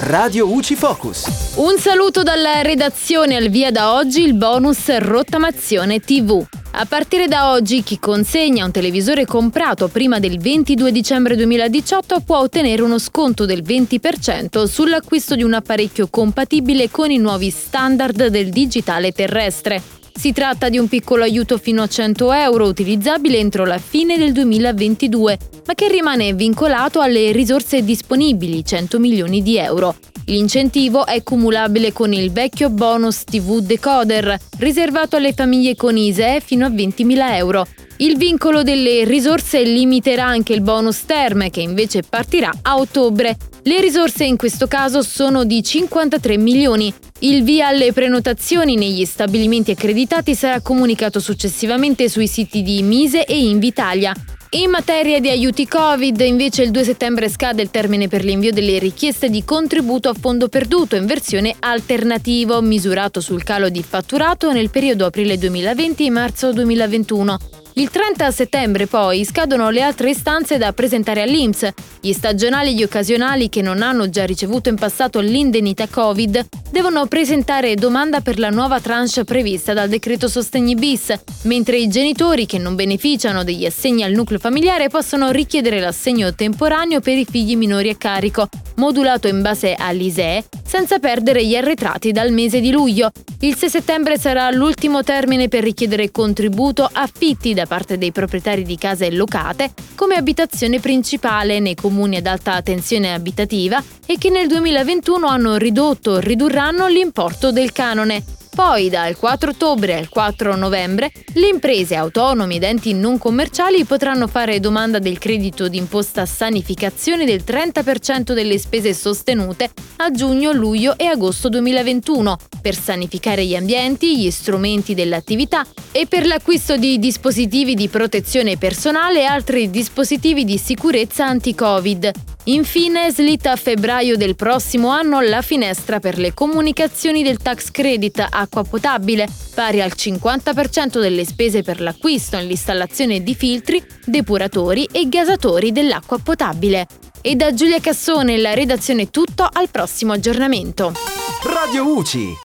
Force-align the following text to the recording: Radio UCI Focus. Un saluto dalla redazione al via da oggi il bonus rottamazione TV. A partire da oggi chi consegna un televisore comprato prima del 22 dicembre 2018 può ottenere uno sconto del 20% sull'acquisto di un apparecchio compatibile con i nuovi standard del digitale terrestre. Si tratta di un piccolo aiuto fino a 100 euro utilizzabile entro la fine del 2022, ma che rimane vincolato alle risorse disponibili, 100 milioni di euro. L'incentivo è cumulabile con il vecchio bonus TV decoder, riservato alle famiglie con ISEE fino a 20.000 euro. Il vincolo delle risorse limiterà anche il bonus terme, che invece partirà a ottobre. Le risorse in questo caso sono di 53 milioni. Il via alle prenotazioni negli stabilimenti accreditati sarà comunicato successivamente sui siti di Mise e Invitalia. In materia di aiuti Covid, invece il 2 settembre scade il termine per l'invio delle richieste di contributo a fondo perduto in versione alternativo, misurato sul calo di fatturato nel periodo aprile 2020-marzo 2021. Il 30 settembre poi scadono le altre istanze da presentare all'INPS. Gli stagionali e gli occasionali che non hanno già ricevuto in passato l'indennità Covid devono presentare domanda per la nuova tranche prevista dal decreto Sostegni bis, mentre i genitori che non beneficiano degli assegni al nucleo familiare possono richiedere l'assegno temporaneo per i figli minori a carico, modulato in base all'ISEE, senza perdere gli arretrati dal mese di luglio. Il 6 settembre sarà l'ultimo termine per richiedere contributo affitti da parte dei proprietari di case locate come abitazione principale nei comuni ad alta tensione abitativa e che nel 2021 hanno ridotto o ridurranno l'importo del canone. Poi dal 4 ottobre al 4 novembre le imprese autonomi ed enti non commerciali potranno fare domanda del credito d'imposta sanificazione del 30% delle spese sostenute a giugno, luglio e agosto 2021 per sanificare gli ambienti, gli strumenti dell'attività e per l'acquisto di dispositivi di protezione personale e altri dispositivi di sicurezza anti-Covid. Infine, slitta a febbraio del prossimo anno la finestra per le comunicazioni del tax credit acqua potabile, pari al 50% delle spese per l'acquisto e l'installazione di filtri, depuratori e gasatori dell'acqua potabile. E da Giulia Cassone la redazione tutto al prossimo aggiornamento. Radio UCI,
Radio 0.00 0.48
UCI 0.48 0.76
Focus. 0.76 1.54
Un 1.56 1.76
saluto 1.76 2.22
dalla 2.22 2.62
redazione 2.62 3.34
al 3.34 3.48
via 3.48 3.72
da 3.72 3.94
oggi 3.94 4.22
il 4.22 4.34
bonus 4.34 4.96
rottamazione 4.98 5.98
TV. 5.98 6.40
A 6.70 6.86
partire 6.86 7.26
da 7.26 7.50
oggi 7.50 7.82
chi 7.82 7.98
consegna 7.98 8.64
un 8.64 8.70
televisore 8.70 9.26
comprato 9.26 9.88
prima 9.88 10.20
del 10.20 10.38
22 10.38 10.92
dicembre 10.92 11.34
2018 11.34 12.20
può 12.20 12.38
ottenere 12.38 12.80
uno 12.82 13.00
sconto 13.00 13.44
del 13.44 13.64
20% 13.64 14.66
sull'acquisto 14.66 15.34
di 15.34 15.42
un 15.42 15.54
apparecchio 15.54 16.06
compatibile 16.08 16.90
con 16.90 17.10
i 17.10 17.18
nuovi 17.18 17.50
standard 17.50 18.28
del 18.28 18.50
digitale 18.50 19.10
terrestre. 19.10 19.82
Si 20.18 20.32
tratta 20.32 20.68
di 20.68 20.78
un 20.78 20.88
piccolo 20.88 21.22
aiuto 21.22 21.58
fino 21.58 21.80
a 21.80 21.86
100 21.86 22.32
euro 22.32 22.66
utilizzabile 22.66 23.38
entro 23.38 23.64
la 23.64 23.78
fine 23.78 24.18
del 24.18 24.32
2022, 24.32 25.38
ma 25.64 25.74
che 25.74 25.86
rimane 25.86 26.32
vincolato 26.32 27.00
alle 27.00 27.30
risorse 27.30 27.84
disponibili, 27.84 28.64
100 28.64 28.98
milioni 28.98 29.44
di 29.44 29.58
euro. 29.58 29.94
L'incentivo 30.24 31.06
è 31.06 31.22
cumulabile 31.22 31.92
con 31.92 32.12
il 32.12 32.32
vecchio 32.32 32.68
bonus 32.68 33.22
TV 33.22 33.60
decoder, 33.60 34.36
riservato 34.58 35.14
alle 35.14 35.32
famiglie 35.32 35.76
con 35.76 35.96
ISEE 35.96 36.40
fino 36.40 36.66
a 36.66 36.68
20.000 36.68 37.34
euro. 37.36 37.64
Il 37.98 38.16
vincolo 38.16 38.62
delle 38.62 39.04
risorse 39.04 39.62
limiterà 39.62 40.24
anche 40.24 40.52
il 40.52 40.62
bonus 40.62 41.04
terme, 41.04 41.50
che 41.50 41.60
invece 41.60 42.02
partirà 42.02 42.52
a 42.62 42.76
ottobre. 42.76 43.36
Le 43.62 43.80
risorse 43.80 44.24
in 44.24 44.36
questo 44.36 44.66
caso 44.66 45.02
sono 45.02 45.44
di 45.44 45.62
53 45.62 46.36
milioni. 46.38 46.94
Il 47.20 47.42
via 47.42 47.66
alle 47.66 47.92
prenotazioni 47.92 48.76
negli 48.76 49.04
stabilimenti 49.04 49.72
accreditati 49.72 50.06
sarà 50.34 50.60
comunicato 50.60 51.20
successivamente 51.20 52.08
sui 52.08 52.26
siti 52.26 52.62
di 52.62 52.82
Mise 52.82 53.24
e 53.24 53.38
Invitalia. 53.38 54.12
In 54.50 54.70
materia 54.70 55.20
di 55.20 55.28
aiuti 55.28 55.68
Covid, 55.68 56.18
invece 56.20 56.62
il 56.62 56.70
2 56.70 56.82
settembre 56.82 57.28
scade 57.28 57.60
il 57.60 57.70
termine 57.70 58.08
per 58.08 58.24
l'invio 58.24 58.50
delle 58.50 58.78
richieste 58.78 59.28
di 59.28 59.44
contributo 59.44 60.08
a 60.08 60.14
fondo 60.14 60.48
perduto 60.48 60.96
in 60.96 61.04
versione 61.04 61.54
alternativo, 61.58 62.62
misurato 62.62 63.20
sul 63.20 63.42
calo 63.42 63.68
di 63.68 63.82
fatturato 63.82 64.50
nel 64.50 64.70
periodo 64.70 65.04
aprile 65.04 65.34
2020-marzo 65.34 66.52
2021. 66.52 67.38
Il 67.78 67.90
30 67.90 68.32
settembre 68.32 68.88
poi 68.88 69.24
scadono 69.24 69.70
le 69.70 69.82
altre 69.82 70.10
istanze 70.10 70.58
da 70.58 70.72
presentare 70.72 71.22
all'INPS. 71.22 71.68
Gli 72.00 72.12
stagionali 72.12 72.70
e 72.70 72.74
gli 72.74 72.82
occasionali 72.82 73.48
che 73.48 73.62
non 73.62 73.82
hanno 73.82 74.10
già 74.10 74.24
ricevuto 74.24 74.68
in 74.68 74.74
passato 74.74 75.20
l'indennità 75.20 75.86
Covid 75.86 76.44
devono 76.72 77.06
presentare 77.06 77.76
domanda 77.76 78.20
per 78.20 78.40
la 78.40 78.50
nuova 78.50 78.80
tranche 78.80 79.22
prevista 79.22 79.74
dal 79.74 79.88
decreto 79.88 80.26
Sostegni 80.26 80.74
bis, 80.74 81.16
mentre 81.42 81.78
i 81.78 81.86
genitori 81.86 82.46
che 82.46 82.58
non 82.58 82.74
beneficiano 82.74 83.44
degli 83.44 83.64
assegni 83.64 84.02
al 84.02 84.10
nucleo 84.10 84.40
familiare 84.40 84.88
possono 84.88 85.30
richiedere 85.30 85.78
l'assegno 85.78 86.34
temporaneo 86.34 86.98
per 86.98 87.16
i 87.16 87.24
figli 87.30 87.56
minori 87.56 87.90
a 87.90 87.96
carico, 87.96 88.48
modulato 88.74 89.28
in 89.28 89.40
base 89.40 89.74
all'ISEE, 89.74 90.44
senza 90.68 90.98
perdere 90.98 91.46
gli 91.46 91.56
arretrati 91.56 92.12
dal 92.12 92.30
mese 92.30 92.60
di 92.60 92.70
luglio. 92.70 93.10
Il 93.40 93.56
6 93.56 93.70
settembre 93.70 94.18
sarà 94.18 94.50
l'ultimo 94.50 95.02
termine 95.02 95.48
per 95.48 95.62
richiedere 95.62 96.10
contributo 96.10 96.86
affitti 96.92 97.54
da 97.54 97.64
parte 97.64 97.96
dei 97.96 98.12
proprietari 98.12 98.64
di 98.64 98.76
case 98.76 99.10
locate 99.10 99.72
come 99.94 100.16
abitazione 100.16 100.78
principale 100.78 101.58
nei 101.58 101.74
comuni 101.74 102.16
ad 102.16 102.26
alta 102.26 102.60
tensione 102.60 103.14
abitativa 103.14 103.82
e 104.04 104.18
che 104.18 104.28
nel 104.28 104.46
2021 104.46 105.26
hanno 105.26 105.56
ridotto 105.56 106.10
o 106.12 106.18
ridurranno 106.18 106.86
l'importo 106.86 107.50
del 107.50 107.72
canone. 107.72 108.37
Poi 108.58 108.88
dal 108.90 109.16
4 109.16 109.50
ottobre 109.50 109.94
al 109.94 110.08
4 110.08 110.56
novembre 110.56 111.12
le 111.34 111.46
imprese 111.46 111.94
autonomi 111.94 112.56
ed 112.56 112.64
enti 112.64 112.92
non 112.92 113.16
commerciali 113.16 113.84
potranno 113.84 114.26
fare 114.26 114.58
domanda 114.58 114.98
del 114.98 115.18
credito 115.18 115.68
d'imposta 115.68 116.26
sanificazione 116.26 117.24
del 117.24 117.44
30% 117.46 118.32
delle 118.32 118.58
spese 118.58 118.94
sostenute 118.94 119.70
a 119.98 120.10
giugno, 120.10 120.50
luglio 120.50 120.98
e 120.98 121.04
agosto 121.04 121.48
2021 121.48 122.36
per 122.60 122.74
sanificare 122.74 123.46
gli 123.46 123.54
ambienti, 123.54 124.18
gli 124.18 124.30
strumenti 124.32 124.92
dell'attività 124.92 125.64
e 125.92 126.08
per 126.08 126.26
l'acquisto 126.26 126.76
di 126.76 126.98
dispositivi 126.98 127.76
di 127.76 127.86
protezione 127.86 128.56
personale 128.56 129.20
e 129.20 129.24
altri 129.24 129.70
dispositivi 129.70 130.44
di 130.44 130.58
sicurezza 130.58 131.24
anti-Covid. 131.24 132.10
Infine, 132.48 133.10
slitta 133.10 133.52
a 133.52 133.56
febbraio 133.56 134.16
del 134.16 134.34
prossimo 134.34 134.88
anno 134.88 135.20
la 135.20 135.42
finestra 135.42 136.00
per 136.00 136.16
le 136.16 136.32
comunicazioni 136.32 137.22
del 137.22 137.36
tax 137.36 137.70
credit 137.70 138.26
acqua 138.30 138.64
potabile, 138.64 139.28
pari 139.54 139.82
al 139.82 139.92
50% 139.94 140.98
delle 140.98 141.26
spese 141.26 141.62
per 141.62 141.82
l'acquisto 141.82 142.38
e 142.38 142.44
l'installazione 142.44 143.22
di 143.22 143.34
filtri, 143.34 143.84
depuratori 144.02 144.88
e 144.90 145.10
gasatori 145.10 145.72
dell'acqua 145.72 146.16
potabile. 146.16 146.86
E 147.20 147.34
da 147.36 147.52
Giulia 147.52 147.80
Cassone 147.80 148.38
la 148.38 148.54
redazione 148.54 149.10
tutto 149.10 149.46
al 149.50 149.68
prossimo 149.68 150.14
aggiornamento. 150.14 150.94
Radio 151.42 151.96
UCI, 151.96 152.34